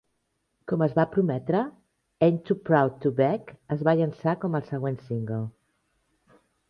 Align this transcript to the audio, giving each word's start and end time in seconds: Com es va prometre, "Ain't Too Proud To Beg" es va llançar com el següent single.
Com 0.71 0.83
es 0.85 0.93
va 0.99 1.03
prometre, 1.15 1.59
"Ain't 2.29 2.41
Too 2.49 2.57
Proud 2.71 2.95
To 3.05 3.11
Beg" 3.19 3.51
es 3.77 3.85
va 3.89 3.95
llançar 4.01 4.35
com 4.47 4.59
el 4.61 4.67
següent 4.71 4.99
single. 5.11 5.39